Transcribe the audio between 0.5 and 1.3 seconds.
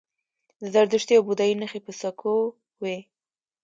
د زردشتي او